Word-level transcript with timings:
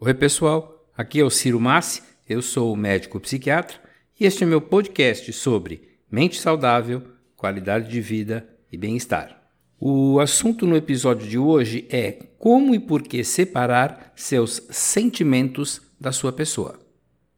Oi, 0.00 0.14
pessoal. 0.14 0.88
Aqui 0.96 1.18
é 1.18 1.24
o 1.24 1.30
Ciro 1.30 1.58
Massi, 1.58 2.02
eu 2.28 2.40
sou 2.40 2.76
médico 2.76 3.18
psiquiatra 3.18 3.80
e 4.18 4.26
este 4.26 4.44
é 4.44 4.46
meu 4.46 4.60
podcast 4.60 5.32
sobre 5.32 5.98
mente 6.08 6.40
saudável, 6.40 7.02
qualidade 7.36 7.90
de 7.90 8.00
vida 8.00 8.48
e 8.70 8.76
bem-estar. 8.76 9.42
O 9.76 10.20
assunto 10.20 10.68
no 10.68 10.76
episódio 10.76 11.28
de 11.28 11.36
hoje 11.36 11.84
é 11.90 12.12
como 12.38 12.76
e 12.76 12.78
por 12.78 13.02
que 13.02 13.24
separar 13.24 14.12
seus 14.14 14.62
sentimentos 14.70 15.82
da 16.00 16.12
sua 16.12 16.32
pessoa. 16.32 16.78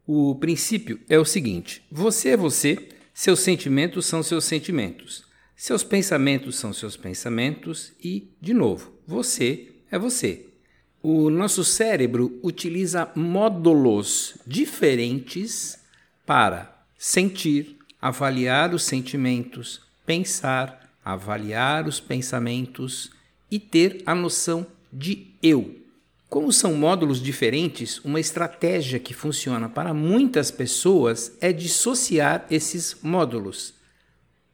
O 0.05 0.35
princípio 0.35 0.99
é 1.09 1.17
o 1.17 1.25
seguinte: 1.25 1.83
você 1.91 2.29
é 2.29 2.37
você, 2.37 2.89
seus 3.11 3.39
sentimentos 3.39 4.05
são 4.05 4.21
seus 4.21 4.45
sentimentos, 4.45 5.25
seus 5.55 5.83
pensamentos 5.83 6.57
são 6.57 6.71
seus 6.71 6.95
pensamentos 6.95 7.91
e, 7.99 8.35
de 8.39 8.53
novo, 8.53 8.93
você 9.07 9.67
é 9.89 9.97
você. 9.97 10.50
O 11.03 11.31
nosso 11.31 11.63
cérebro 11.63 12.39
utiliza 12.43 13.09
módulos 13.15 14.35
diferentes 14.45 15.79
para 16.27 16.85
sentir, 16.95 17.75
avaliar 17.99 18.71
os 18.75 18.83
sentimentos, 18.83 19.81
pensar, 20.05 20.91
avaliar 21.03 21.87
os 21.87 21.99
pensamentos 21.99 23.09
e 23.49 23.59
ter 23.59 24.03
a 24.05 24.13
noção 24.13 24.67
de 24.93 25.25
eu. 25.41 25.75
Como 26.29 26.53
são 26.53 26.75
módulos 26.75 27.19
diferentes, 27.19 27.97
uma 28.05 28.19
estratégia 28.19 28.99
que 28.99 29.13
funciona 29.13 29.67
para 29.67 29.95
muitas 29.95 30.51
pessoas 30.51 31.35
é 31.41 31.51
dissociar 31.51 32.45
esses 32.51 32.95
módulos. 33.01 33.73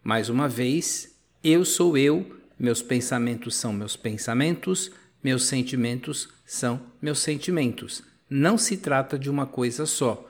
Mais 0.02 0.30
uma 0.30 0.48
vez, 0.48 1.14
eu 1.44 1.66
sou 1.66 1.98
eu, 1.98 2.40
meus 2.58 2.82
pensamentos 2.82 3.56
são 3.56 3.74
meus 3.74 3.98
pensamentos, 3.98 4.90
meus 5.24 5.46
sentimentos 5.46 6.30
são 6.46 6.82
meus 7.02 7.20
sentimentos. 7.20 8.04
Não 8.30 8.58
se 8.58 8.78
trata 8.78 9.18
de 9.18 9.30
uma 9.30 9.46
coisa 9.46 9.86
só. 9.86 10.30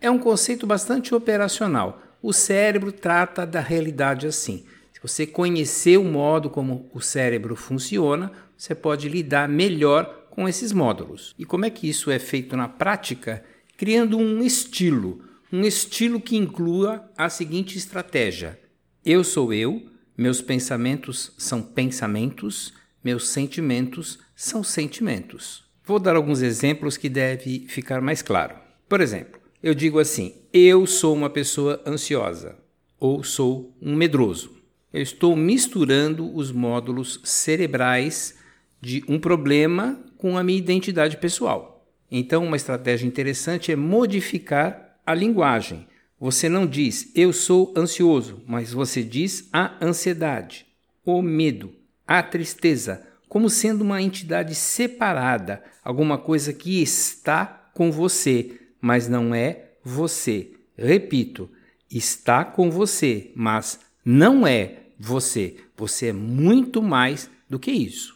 É 0.00 0.10
um 0.10 0.18
conceito 0.18 0.66
bastante 0.66 1.14
operacional. 1.14 2.02
O 2.22 2.32
cérebro 2.32 2.92
trata 2.92 3.46
da 3.46 3.60
realidade 3.60 4.26
assim. 4.26 4.64
Se 4.92 5.00
você 5.02 5.26
conhecer 5.26 5.98
o 5.98 6.04
modo 6.04 6.48
como 6.48 6.90
o 6.92 7.00
cérebro 7.00 7.54
funciona, 7.56 8.32
você 8.56 8.74
pode 8.74 9.08
lidar 9.08 9.48
melhor 9.48 10.26
com 10.30 10.48
esses 10.48 10.72
módulos. 10.72 11.34
E 11.38 11.44
como 11.44 11.64
é 11.64 11.70
que 11.70 11.88
isso 11.88 12.10
é 12.10 12.18
feito 12.18 12.56
na 12.56 12.68
prática? 12.68 13.44
Criando 13.76 14.18
um 14.18 14.42
estilo, 14.42 15.22
um 15.52 15.62
estilo 15.62 16.20
que 16.20 16.36
inclua 16.36 17.10
a 17.16 17.28
seguinte 17.28 17.76
estratégia: 17.78 18.58
eu 19.04 19.22
sou 19.22 19.52
eu, 19.52 19.86
meus 20.16 20.40
pensamentos 20.40 21.32
são 21.36 21.60
pensamentos, 21.60 22.72
meus 23.04 23.28
sentimentos 23.28 24.18
são 24.34 24.64
sentimentos. 24.64 25.62
Vou 25.84 25.98
dar 25.98 26.16
alguns 26.16 26.40
exemplos 26.40 26.96
que 26.96 27.10
deve 27.10 27.66
ficar 27.68 28.00
mais 28.00 28.22
claro. 28.22 28.56
Por 28.88 29.00
exemplo, 29.00 29.38
eu 29.62 29.74
digo 29.74 29.98
assim: 29.98 30.34
eu 30.52 30.86
sou 30.86 31.14
uma 31.14 31.28
pessoa 31.28 31.82
ansiosa 31.86 32.56
ou 32.98 33.22
sou 33.22 33.76
um 33.82 33.94
medroso. 33.94 34.56
Eu 34.92 35.02
estou 35.02 35.36
misturando 35.36 36.34
os 36.34 36.50
módulos 36.50 37.20
cerebrais 37.24 38.38
de 38.80 39.04
um 39.08 39.18
problema 39.18 40.00
com 40.16 40.38
a 40.38 40.42
minha 40.42 40.58
identidade 40.58 41.16
pessoal. 41.16 41.86
Então, 42.10 42.44
uma 42.44 42.56
estratégia 42.56 43.06
interessante 43.06 43.72
é 43.72 43.76
modificar 43.76 44.98
a 45.04 45.12
linguagem. 45.12 45.86
Você 46.18 46.48
não 46.48 46.66
diz 46.66 47.10
eu 47.14 47.32
sou 47.32 47.74
ansioso, 47.76 48.42
mas 48.46 48.72
você 48.72 49.02
diz 49.02 49.48
a 49.52 49.76
ansiedade, 49.84 50.64
o 51.04 51.20
medo, 51.20 51.72
a 52.06 52.22
tristeza 52.22 53.06
como 53.34 53.50
sendo 53.50 53.82
uma 53.82 54.00
entidade 54.00 54.54
separada, 54.54 55.60
alguma 55.82 56.16
coisa 56.16 56.52
que 56.52 56.80
está 56.80 57.46
com 57.74 57.90
você, 57.90 58.60
mas 58.80 59.08
não 59.08 59.34
é 59.34 59.72
você. 59.82 60.52
Repito, 60.78 61.50
está 61.90 62.44
com 62.44 62.70
você, 62.70 63.32
mas 63.34 63.80
não 64.04 64.46
é 64.46 64.84
você. 64.96 65.56
Você 65.76 66.10
é 66.10 66.12
muito 66.12 66.80
mais 66.80 67.28
do 67.50 67.58
que 67.58 67.72
isso. 67.72 68.14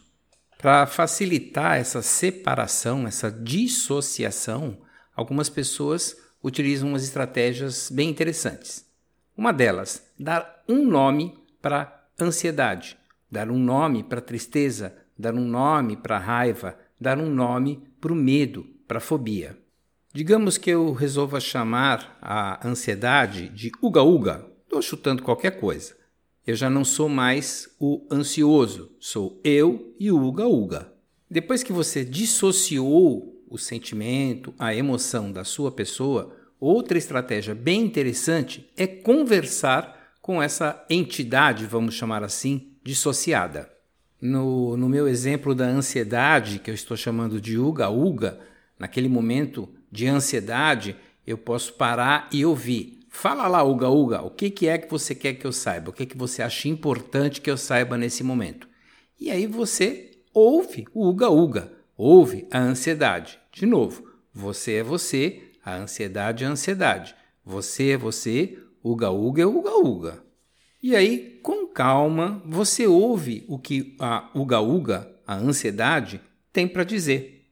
Para 0.57 0.87
facilitar 0.87 1.79
essa 1.79 2.01
separação, 2.01 3.05
essa 3.05 3.29
dissociação, 3.29 4.79
algumas 5.17 5.49
pessoas 5.49 6.17
utilizam 6.41 6.91
umas 6.91 7.03
estratégias 7.03 7.91
bem 7.91 8.09
interessantes. 8.09 8.87
Uma 9.37 9.53
delas, 9.53 10.01
dar 10.17 10.63
um 10.69 10.85
nome 10.85 11.37
para 11.61 12.07
ansiedade 12.21 12.97
dar 13.31 13.51
um 13.51 13.59
nome 13.59 14.03
para 14.03 14.19
a 14.19 14.23
tristeza, 14.23 14.95
dar 15.19 15.35
um 15.35 15.45
nome 15.45 15.97
para 15.97 16.17
a 16.17 16.21
raiva, 16.21 16.79
dar 17.01 17.19
um 17.19 17.31
nome 17.31 17.83
para 18.01 18.13
o 18.13 18.17
medo, 18.17 18.67
para 18.87 18.99
a 18.99 19.01
fobia. 19.01 19.59
Digamos 20.13 20.57
que 20.57 20.71
eu 20.71 20.93
resolva 20.93 21.39
chamar 21.39 22.19
a 22.21 22.67
ansiedade 22.67 23.49
de 23.51 23.71
uga-uga, 23.83 24.47
estou 24.65 24.81
chutando 24.81 25.23
qualquer 25.23 25.61
coisa. 25.61 25.97
Eu 26.47 26.57
já 26.57 26.71
não 26.71 26.85
sou 26.85 27.09
mais 27.09 27.69
o 27.79 28.07
ansioso, 28.11 28.91
sou 28.99 29.39
eu 29.45 29.95
e 30.01 30.11
o 30.11 30.19
uga-uga. 30.19 30.91
Depois 31.31 31.63
que 31.63 31.75
você 31.75 32.05
dissociou 32.05 33.45
o 33.51 33.59
sentimento, 33.59 34.55
a 34.59 34.75
emoção 34.75 35.31
da 35.31 35.45
sua 35.45 35.71
pessoa, 35.71 36.35
outra 36.59 36.97
estratégia 36.97 37.55
bem 37.55 37.83
interessante 37.83 38.71
é 38.77 38.87
conversar 38.87 40.15
com 40.23 40.43
essa 40.43 40.85
entidade, 40.89 41.67
vamos 41.67 41.95
chamar 41.95 42.23
assim, 42.23 42.73
dissociada. 42.89 43.71
No, 44.19 44.75
no 44.75 44.89
meu 44.89 45.07
exemplo 45.07 45.55
da 45.55 45.67
ansiedade, 45.67 46.59
que 46.59 46.71
eu 46.71 46.75
estou 46.75 46.97
chamando 46.97 47.39
de 47.39 47.59
uga-uga, 47.59 48.41
naquele 48.79 49.11
momento 49.11 49.69
de 49.93 50.07
ansiedade, 50.07 50.97
eu 51.27 51.37
posso 51.37 51.75
parar 51.75 52.31
e 52.33 52.47
ouvir. 52.47 53.01
Fala 53.11 53.47
lá, 53.47 53.63
uga-uga, 53.63 54.23
o 54.23 54.31
que, 54.31 54.49
que 54.49 54.69
é 54.69 54.79
que 54.79 54.91
você 54.91 55.15
quer 55.15 55.35
que 55.35 55.47
eu 55.47 55.53
saiba? 55.53 55.91
O 55.91 55.93
que, 55.93 56.07
que 56.07 56.17
você 56.17 56.43
acha 56.43 56.67
importante 56.67 57.43
que 57.43 57.51
eu 57.51 57.59
saiba 57.59 57.99
nesse 57.99 58.25
momento? 58.25 58.67
E 59.21 59.31
aí 59.31 59.47
você 59.47 60.13
ouve 60.33 60.87
o 60.95 61.11
uga-uga, 61.11 61.71
ouve 61.95 62.49
a 62.51 62.59
ansiedade. 62.59 63.39
De 63.53 63.67
novo, 63.67 64.11
você 64.33 64.77
é 64.77 64.83
você, 64.83 65.43
a 65.63 65.77
ansiedade 65.77 66.43
é 66.43 66.47
a 66.47 66.51
ansiedade. 66.51 67.15
Você 67.45 67.91
é 67.91 67.97
você, 67.99 68.59
uga-uga 68.83 69.43
é 69.43 69.47
uga-uga. 69.47 70.25
E 70.83 70.95
aí, 70.95 71.41
com 71.43 71.58
calma, 71.79 72.43
você 72.45 72.89
ouve 72.89 73.45
o 73.47 73.57
que 73.57 73.95
a 74.01 74.29
uga-uga, 74.35 75.09
a 75.25 75.37
ansiedade, 75.37 76.21
tem 76.53 76.67
para 76.67 76.83
dizer. 76.83 77.47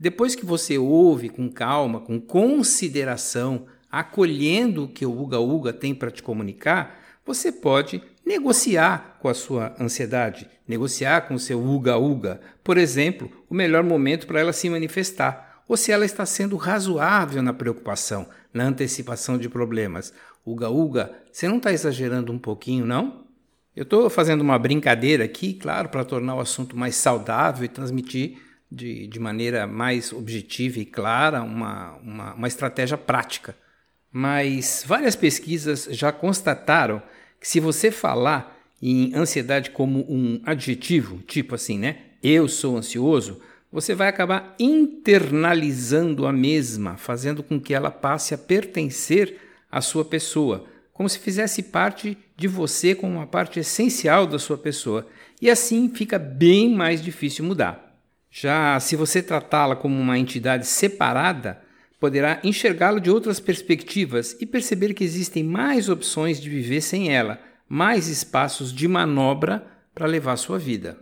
Depois 0.00 0.34
que 0.34 0.46
você 0.46 0.78
ouve 0.78 1.28
com 1.28 1.46
calma, 1.50 2.00
com 2.00 2.18
consideração, 2.18 3.66
acolhendo 3.92 4.84
o 4.84 4.88
que 4.88 5.04
o 5.04 5.12
uga-uga 5.12 5.74
tem 5.74 5.94
para 5.94 6.10
te 6.10 6.22
comunicar, 6.22 6.98
você 7.22 7.52
pode 7.52 8.02
negociar 8.24 9.18
com 9.20 9.28
a 9.28 9.34
sua 9.34 9.76
ansiedade, 9.78 10.48
negociar 10.66 11.28
com 11.28 11.34
o 11.34 11.38
seu 11.38 11.62
uga-uga, 11.62 12.40
por 12.64 12.78
exemplo, 12.78 13.30
o 13.46 13.54
melhor 13.54 13.84
momento 13.84 14.26
para 14.26 14.40
ela 14.40 14.54
se 14.54 14.70
manifestar, 14.70 15.64
ou 15.68 15.76
se 15.76 15.92
ela 15.92 16.06
está 16.06 16.24
sendo 16.24 16.56
razoável 16.56 17.42
na 17.42 17.52
preocupação, 17.52 18.26
na 18.54 18.64
antecipação 18.64 19.36
de 19.36 19.50
problemas. 19.50 20.14
Uga 20.46 20.70
Uga, 20.70 21.12
você 21.30 21.46
não 21.46 21.58
está 21.58 21.74
exagerando 21.74 22.32
um 22.32 22.38
pouquinho, 22.38 22.86
não? 22.86 23.25
Eu 23.76 23.82
estou 23.82 24.08
fazendo 24.08 24.40
uma 24.40 24.58
brincadeira 24.58 25.24
aqui, 25.24 25.52
claro, 25.52 25.90
para 25.90 26.02
tornar 26.02 26.34
o 26.34 26.40
assunto 26.40 26.74
mais 26.74 26.94
saudável 26.94 27.62
e 27.62 27.68
transmitir 27.68 28.38
de, 28.72 29.06
de 29.06 29.20
maneira 29.20 29.66
mais 29.66 30.14
objetiva 30.14 30.78
e 30.78 30.86
clara 30.86 31.42
uma, 31.42 31.94
uma, 31.98 32.34
uma 32.34 32.48
estratégia 32.48 32.96
prática. 32.96 33.54
Mas 34.10 34.82
várias 34.86 35.14
pesquisas 35.14 35.86
já 35.90 36.10
constataram 36.10 37.02
que 37.38 37.46
se 37.46 37.60
você 37.60 37.90
falar 37.90 38.56
em 38.80 39.14
ansiedade 39.14 39.70
como 39.70 40.06
um 40.08 40.40
adjetivo, 40.46 41.18
tipo 41.18 41.54
assim, 41.54 41.78
né? 41.78 41.98
Eu 42.22 42.48
sou 42.48 42.78
ansioso, 42.78 43.42
você 43.70 43.94
vai 43.94 44.08
acabar 44.08 44.54
internalizando 44.58 46.26
a 46.26 46.32
mesma, 46.32 46.96
fazendo 46.96 47.42
com 47.42 47.60
que 47.60 47.74
ela 47.74 47.90
passe 47.90 48.32
a 48.32 48.38
pertencer 48.38 49.38
a 49.70 49.82
sua 49.82 50.02
pessoa, 50.02 50.64
como 50.94 51.10
se 51.10 51.18
fizesse 51.18 51.62
parte 51.62 52.16
de 52.36 52.46
você, 52.46 52.94
como 52.94 53.14
uma 53.14 53.26
parte 53.26 53.60
essencial 53.60 54.26
da 54.26 54.38
sua 54.38 54.58
pessoa. 54.58 55.06
E 55.40 55.50
assim 55.50 55.88
fica 55.88 56.18
bem 56.18 56.74
mais 56.74 57.02
difícil 57.02 57.44
mudar. 57.44 57.98
Já 58.30 58.78
se 58.80 58.94
você 58.96 59.22
tratá-la 59.22 59.74
como 59.74 59.98
uma 59.98 60.18
entidade 60.18 60.66
separada, 60.66 61.62
poderá 61.98 62.40
enxergá-la 62.44 62.98
de 62.98 63.10
outras 63.10 63.40
perspectivas 63.40 64.36
e 64.40 64.44
perceber 64.44 64.92
que 64.92 65.04
existem 65.04 65.42
mais 65.42 65.88
opções 65.88 66.40
de 66.40 66.50
viver 66.50 66.82
sem 66.82 67.10
ela, 67.14 67.40
mais 67.68 68.08
espaços 68.08 68.72
de 68.72 68.86
manobra 68.86 69.66
para 69.94 70.06
levar 70.06 70.36
sua 70.36 70.58
vida. 70.58 70.98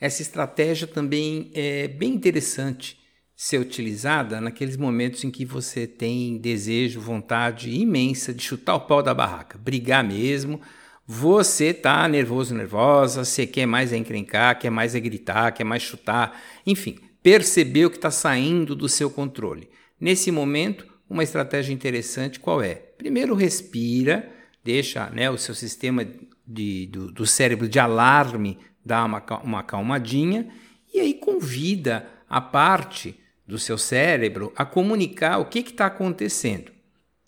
Essa 0.00 0.22
estratégia 0.22 0.86
também 0.86 1.50
é 1.54 1.88
bem 1.88 2.14
interessante 2.14 2.98
ser 3.40 3.58
utilizada 3.58 4.40
naqueles 4.40 4.76
momentos 4.76 5.22
em 5.22 5.30
que 5.30 5.44
você 5.44 5.86
tem 5.86 6.38
desejo, 6.38 7.00
vontade 7.00 7.70
imensa 7.70 8.34
de 8.34 8.42
chutar 8.42 8.74
o 8.74 8.80
pau 8.80 9.00
da 9.00 9.14
barraca, 9.14 9.56
brigar 9.56 10.02
mesmo. 10.02 10.60
Você 11.06 11.72
tá 11.72 12.08
nervoso, 12.08 12.52
nervosa, 12.52 13.24
você 13.24 13.46
quer 13.46 13.64
mais 13.64 13.92
é 13.92 13.96
encrencar, 13.96 14.58
quer 14.58 14.70
mais 14.70 14.96
é 14.96 14.98
gritar, 14.98 15.52
quer 15.52 15.62
mais 15.62 15.84
chutar, 15.84 16.36
enfim, 16.66 16.98
percebeu 17.22 17.88
que 17.88 17.96
está 17.96 18.10
saindo 18.10 18.74
do 18.74 18.88
seu 18.88 19.08
controle. 19.08 19.70
Nesse 20.00 20.32
momento, 20.32 20.84
uma 21.08 21.22
estratégia 21.22 21.72
interessante 21.72 22.40
qual 22.40 22.60
é? 22.60 22.74
Primeiro, 22.74 23.36
respira, 23.36 24.28
deixa 24.64 25.10
né, 25.10 25.30
o 25.30 25.38
seu 25.38 25.54
sistema 25.54 26.04
de, 26.44 26.86
do, 26.86 27.12
do 27.12 27.24
cérebro 27.24 27.68
de 27.68 27.78
alarme 27.78 28.58
dar 28.84 29.04
uma, 29.04 29.24
uma 29.44 29.62
calmadinha 29.62 30.48
e 30.92 30.98
aí 30.98 31.14
convida 31.14 32.04
a 32.28 32.40
parte 32.40 33.16
do 33.48 33.58
seu 33.58 33.78
cérebro 33.78 34.52
a 34.54 34.66
comunicar 34.66 35.38
o 35.38 35.46
que 35.46 35.60
está 35.60 35.86
acontecendo. 35.86 36.70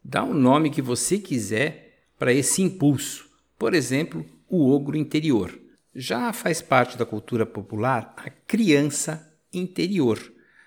Dá 0.04 0.22
o 0.22 0.34
nome 0.34 0.68
que 0.68 0.82
você 0.82 1.18
quiser 1.18 2.10
para 2.18 2.30
esse 2.30 2.60
impulso. 2.60 3.30
Por 3.58 3.72
exemplo, 3.72 4.26
o 4.46 4.70
ogro 4.70 4.98
interior. 4.98 5.58
Já 5.94 6.30
faz 6.32 6.60
parte 6.60 6.98
da 6.98 7.06
cultura 7.06 7.46
popular 7.46 8.12
a 8.18 8.28
criança 8.28 9.34
interior. 9.52 10.20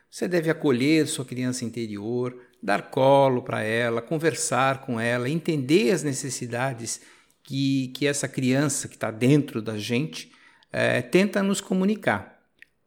Você 0.10 0.28
deve 0.28 0.50
acolher 0.50 1.08
sua 1.08 1.24
criança 1.24 1.64
interior, 1.64 2.36
dar 2.62 2.90
colo 2.90 3.44
para 3.44 3.62
ela, 3.62 4.02
conversar 4.02 4.82
com 4.82 5.00
ela, 5.00 5.30
entender 5.30 5.92
as 5.92 6.02
necessidades 6.02 7.00
que, 7.44 7.90
que 7.90 8.08
essa 8.08 8.28
criança 8.28 8.88
que 8.88 8.96
está 8.96 9.12
dentro 9.12 9.62
da 9.62 9.78
gente 9.78 10.32
é, 10.72 11.02
tenta 11.02 11.44
nos 11.44 11.62
comunicar. 11.62 12.40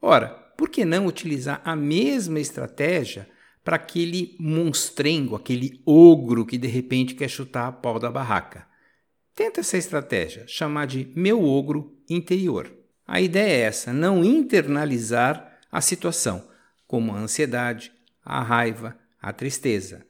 Ora, 0.03 0.46
por 0.57 0.69
que 0.69 0.85
não 0.85 1.07
utilizar 1.07 1.61
a 1.65 1.77
mesma 1.77 2.41
estratégia 2.41 3.29
para 3.63 3.77
aquele 3.77 4.37
monstrengo, 4.39 5.37
aquele 5.37 5.83
ogro 5.85 6.47
que 6.47 6.57
de 6.57 6.69
repente 6.69 7.15
quer 7.15 7.29
chutar 7.29 7.67
a 7.67 7.73
pau 7.73 7.99
da 7.99 8.11
barraca? 8.11 8.67
Tenta 9.35 9.61
essa 9.61 9.77
estratégia, 9.77 10.45
chamar 10.47 10.87
de 10.87 11.13
meu 11.15 11.45
ogro 11.45 11.95
interior. 12.09 12.73
A 13.07 13.21
ideia 13.21 13.53
é 13.53 13.61
essa, 13.61 13.93
não 13.93 14.25
internalizar 14.25 15.59
a 15.71 15.81
situação, 15.81 16.49
como 16.87 17.13
a 17.13 17.19
ansiedade, 17.19 17.93
a 18.25 18.43
raiva, 18.43 18.97
a 19.21 19.33
tristeza. 19.33 20.07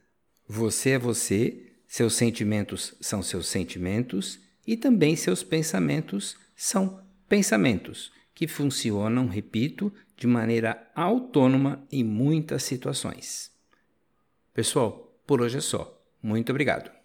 Você 0.47 0.91
é 0.91 0.99
você, 0.99 1.73
seus 1.87 2.13
sentimentos 2.13 2.95
são 3.01 3.21
seus 3.21 3.47
sentimentos 3.47 4.39
e 4.65 4.77
também 4.77 5.15
seus 5.15 5.43
pensamentos 5.43 6.37
são 6.55 7.01
pensamentos 7.27 8.11
que 8.37 8.47
funcionam, 8.47 9.25
repito, 9.25 9.91
de 10.15 10.27
maneira 10.27 10.91
autônoma 10.93 11.83
em 11.91 12.03
muitas 12.03 12.61
situações. 12.61 13.51
Pessoal, 14.53 15.19
por 15.25 15.41
hoje 15.41 15.57
é 15.57 15.61
só. 15.61 15.99
Muito 16.21 16.51
obrigado. 16.51 16.96